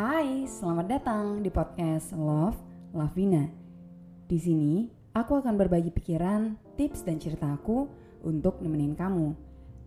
[0.00, 2.56] Hai, selamat datang di podcast Love
[2.96, 3.44] Lavina.
[4.24, 7.84] Di sini, aku akan berbagi pikiran, tips, dan cerita aku
[8.24, 9.36] untuk nemenin kamu.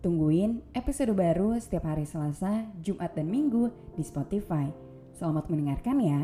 [0.06, 4.70] Tungguin episode baru setiap hari Selasa, Jumat, dan Minggu di Spotify.
[5.18, 6.22] Selamat mendengarkan ya.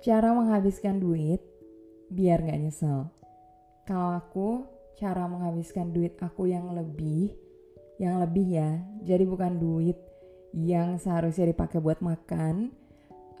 [0.00, 1.53] Cara menghabiskan duit
[2.10, 3.08] biar nggak nyesel.
[3.84, 4.48] Kalau aku,
[4.96, 7.34] cara menghabiskan duit aku yang lebih,
[8.00, 8.70] yang lebih ya,
[9.04, 9.98] jadi bukan duit
[10.54, 12.70] yang seharusnya dipakai buat makan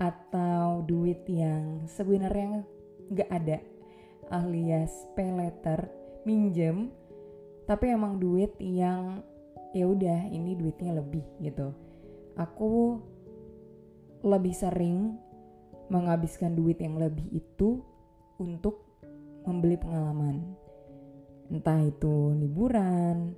[0.02, 2.66] atau duit yang sebenarnya
[3.14, 3.62] nggak ada
[4.34, 5.86] alias pay letter
[6.26, 6.90] minjem
[7.70, 9.22] tapi emang duit yang
[9.70, 11.70] ya udah ini duitnya lebih gitu
[12.34, 12.98] aku
[14.26, 15.14] lebih sering
[15.92, 17.78] menghabiskan duit yang lebih itu
[18.44, 18.84] untuk
[19.48, 20.44] membeli pengalaman.
[21.48, 23.32] Entah itu liburan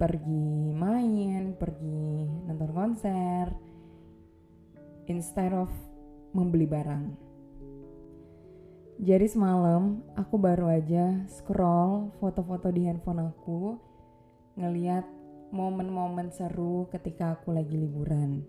[0.00, 3.52] pergi main pergi nonton konser
[5.10, 5.68] instead of
[6.32, 7.04] membeli barang.
[9.00, 13.76] Jadi semalam aku baru aja scroll foto-foto di handphone aku
[14.60, 15.04] ngeliat
[15.50, 18.44] momen-momen seru ketika aku lagi liburan.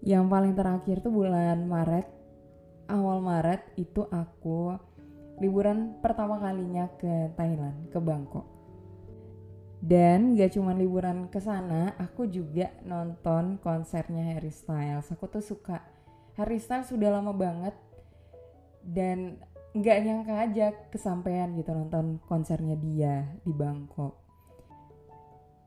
[0.00, 2.06] Yang paling terakhir tuh bulan Maret,
[2.90, 4.74] awal Maret itu aku
[5.40, 8.46] liburan pertama kalinya ke Thailand, ke Bangkok.
[9.80, 15.08] Dan gak cuma liburan ke sana, aku juga nonton konsernya Harry Styles.
[15.08, 15.80] Aku tuh suka
[16.36, 17.72] Harry Styles sudah lama banget
[18.84, 24.18] dan nggak nyangka aja kesampaian gitu nonton konsernya dia di Bangkok.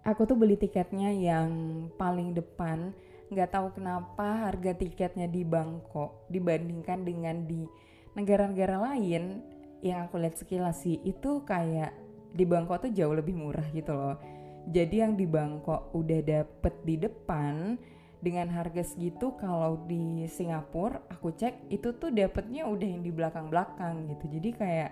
[0.03, 1.49] Aku tuh beli tiketnya yang
[1.95, 2.91] paling depan,
[3.33, 7.65] nggak tahu kenapa harga tiketnya di Bangkok dibandingkan dengan di
[8.13, 9.41] negara-negara lain
[9.83, 11.91] yang aku lihat sekilas sih itu kayak
[12.33, 14.17] di Bangkok tuh jauh lebih murah gitu loh.
[14.63, 17.75] Jadi yang di Bangkok udah dapet di depan
[18.23, 24.07] dengan harga segitu kalau di Singapura aku cek itu tuh dapetnya udah yang di belakang-belakang
[24.15, 24.25] gitu.
[24.39, 24.91] Jadi kayak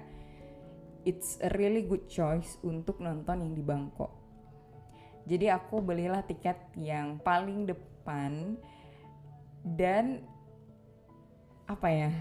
[1.08, 4.21] it's a really good choice untuk nonton yang di Bangkok.
[5.30, 8.58] Jadi aku belilah tiket yang paling depan
[9.64, 10.26] dan
[11.70, 12.12] apa ya?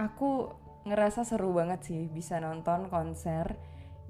[0.00, 0.54] Aku
[0.88, 3.54] ngerasa seru banget sih bisa nonton konser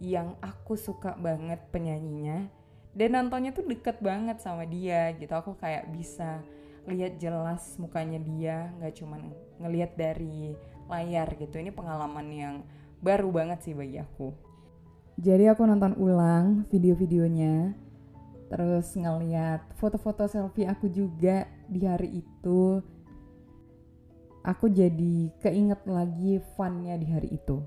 [0.00, 2.48] yang aku suka banget penyanyinya
[2.96, 6.42] dan nontonnya tuh deket banget sama dia gitu aku kayak bisa
[6.88, 9.20] lihat jelas mukanya dia nggak cuma
[9.60, 10.56] ngelihat dari
[10.88, 12.56] layar gitu ini pengalaman yang
[12.98, 14.32] baru banget sih bagi aku
[15.20, 17.76] jadi aku nonton ulang video-videonya
[18.48, 22.80] terus ngeliat foto-foto selfie aku juga di hari itu.
[24.40, 27.60] Aku jadi keinget lagi funnya di hari itu.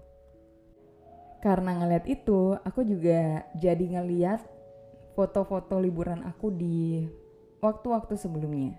[1.45, 4.41] Karena ngeliat itu aku juga jadi ngeliat
[5.13, 7.05] foto-foto liburan aku di
[7.61, 8.73] waktu-waktu sebelumnya.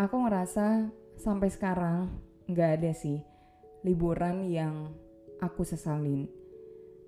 [0.00, 0.88] Aku ngerasa
[1.20, 2.08] sampai sekarang
[2.48, 3.20] nggak ada sih
[3.84, 4.96] liburan yang
[5.44, 6.37] aku sesalin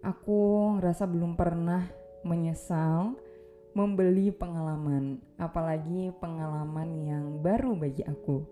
[0.00, 1.88] aku ngerasa belum pernah
[2.24, 3.16] menyesal
[3.72, 8.42] membeli pengalaman apalagi pengalaman yang baru bagi aku.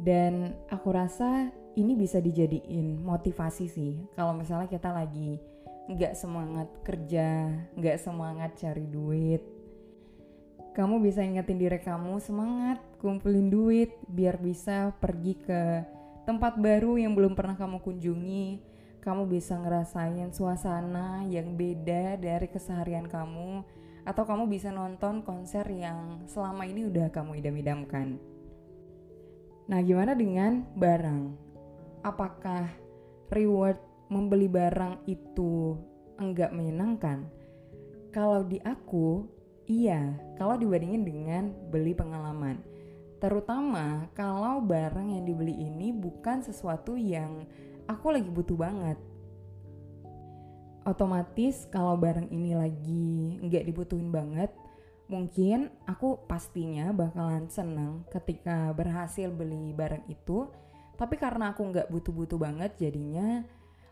[0.00, 5.38] Dan aku rasa ini bisa dijadiin motivasi sih kalau misalnya kita lagi
[5.90, 9.42] nggak semangat kerja nggak semangat cari duit
[10.74, 15.62] kamu bisa ingetin diri kamu semangat kumpulin duit biar bisa pergi ke
[16.26, 18.69] tempat baru yang belum pernah kamu kunjungi
[19.00, 23.64] kamu bisa ngerasain suasana yang beda dari keseharian kamu
[24.04, 28.16] atau kamu bisa nonton konser yang selama ini udah kamu idam-idamkan.
[29.70, 31.50] Nah, gimana dengan barang?
[32.02, 32.68] apakah
[33.28, 33.76] reward
[34.08, 35.76] membeli barang itu
[36.16, 37.28] enggak menyenangkan?
[38.10, 39.28] Kalau di aku,
[39.70, 40.18] iya.
[40.34, 42.58] Kalau dibandingin dengan beli pengalaman.
[43.20, 47.44] Terutama kalau barang yang dibeli ini bukan sesuatu yang
[47.90, 48.98] aku lagi butuh banget.
[50.86, 54.54] Otomatis kalau barang ini lagi nggak dibutuhin banget,
[55.10, 60.46] mungkin aku pastinya bakalan seneng ketika berhasil beli barang itu.
[60.94, 63.42] Tapi karena aku nggak butuh-butuh banget jadinya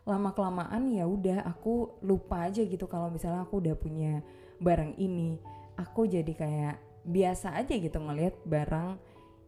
[0.07, 4.23] lama kelamaan ya udah aku lupa aja gitu kalau misalnya aku udah punya
[4.63, 5.37] barang ini.
[5.77, 6.75] Aku jadi kayak
[7.05, 8.99] biasa aja gitu ngelihat barang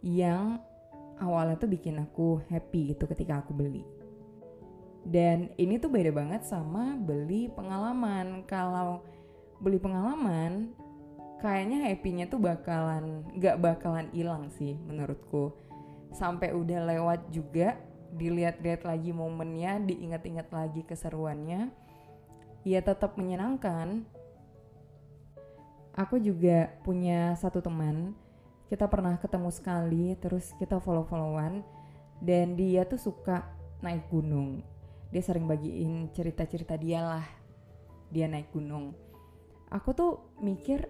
[0.02, 0.62] yang
[1.20, 4.01] awalnya tuh bikin aku happy gitu ketika aku beli
[5.02, 8.46] dan ini tuh beda banget sama beli pengalaman.
[8.46, 9.02] Kalau
[9.58, 10.74] beli pengalaman
[11.42, 15.50] kayaknya happynya tuh bakalan gak bakalan hilang sih menurutku.
[16.14, 17.74] Sampai udah lewat juga
[18.12, 21.72] dilihat-lihat lagi momennya diingat-ingat lagi keseruannya
[22.62, 24.06] ya tetap menyenangkan.
[25.92, 28.16] Aku juga punya satu teman
[28.72, 31.60] kita pernah ketemu sekali terus kita follow-followan
[32.24, 33.44] dan dia tuh suka
[33.84, 34.71] naik gunung
[35.12, 37.26] dia sering bagiin cerita-cerita dia lah.
[38.08, 38.96] Dia naik gunung.
[39.68, 40.88] Aku tuh mikir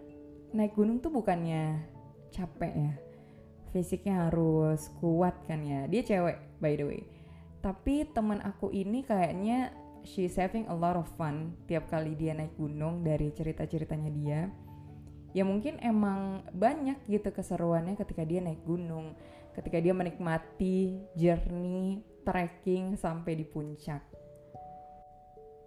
[0.55, 1.83] naik gunung tuh bukannya
[2.31, 2.93] capek ya.
[3.75, 5.91] Fisiknya harus kuat kan ya.
[5.91, 7.03] Dia cewek by the way.
[7.63, 9.75] Tapi teman aku ini kayaknya
[10.07, 14.41] she's having a lot of fun tiap kali dia naik gunung dari cerita-ceritanya dia.
[15.35, 19.19] Ya mungkin emang banyak gitu keseruannya ketika dia naik gunung
[19.53, 24.03] ketika dia menikmati journey trekking sampai di puncak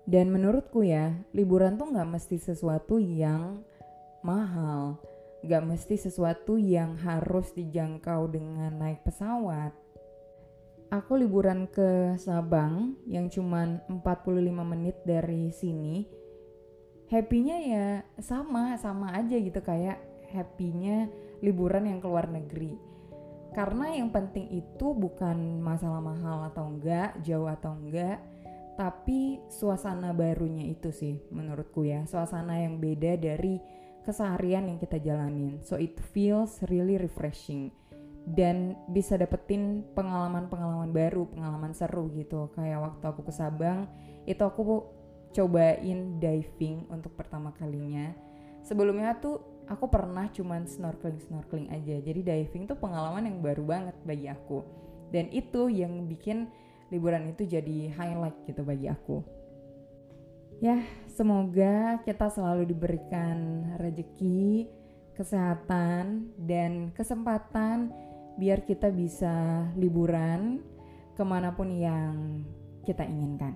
[0.06, 3.66] dan menurutku ya liburan tuh nggak mesti sesuatu yang
[4.26, 4.98] mahal.
[5.46, 9.70] Gak mesti sesuatu yang harus dijangkau dengan naik pesawat.
[10.90, 16.10] Aku liburan ke Sabang yang cuman 45 menit dari sini.
[17.14, 17.88] Happy-nya ya
[18.18, 20.02] sama, sama aja gitu kayak
[20.34, 21.14] happy-nya
[21.46, 22.74] liburan yang keluar negeri.
[23.56, 28.20] Karena yang penting itu bukan masalah mahal atau enggak, jauh atau enggak,
[28.76, 32.04] tapi suasana barunya itu sih menurutku ya.
[32.04, 33.64] Suasana yang beda dari
[34.04, 35.64] keseharian yang kita jalanin.
[35.64, 37.72] So it feels really refreshing
[38.28, 42.52] dan bisa dapetin pengalaman-pengalaman baru, pengalaman seru gitu.
[42.60, 43.88] Kayak waktu aku ke Sabang,
[44.28, 44.84] itu aku
[45.32, 48.12] cobain diving untuk pertama kalinya.
[48.66, 52.02] Sebelumnya tuh aku pernah cuman snorkeling-snorkeling aja.
[52.02, 54.62] Jadi diving tuh pengalaman yang baru banget bagi aku.
[55.10, 56.50] Dan itu yang bikin
[56.94, 59.22] liburan itu jadi highlight gitu bagi aku.
[60.64, 60.80] Ya,
[61.12, 64.72] semoga kita selalu diberikan rezeki,
[65.18, 67.92] kesehatan, dan kesempatan
[68.40, 70.64] biar kita bisa liburan
[71.16, 72.44] ke mana pun yang
[72.88, 73.56] kita inginkan.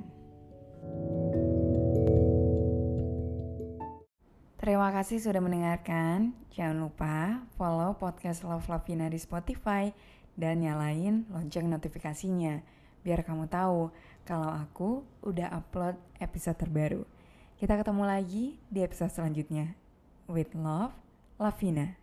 [4.59, 6.35] Terima kasih sudah mendengarkan.
[6.51, 9.88] Jangan lupa follow podcast Love Lavina di Spotify
[10.35, 12.59] dan nyalain lonceng notifikasinya
[13.00, 13.88] biar kamu tahu
[14.27, 17.07] kalau aku udah upload episode terbaru.
[17.56, 19.79] Kita ketemu lagi di episode selanjutnya.
[20.27, 20.91] With love,
[21.39, 21.95] Lavina.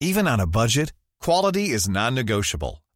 [0.00, 2.81] Even on a budget, quality is non-negotiable.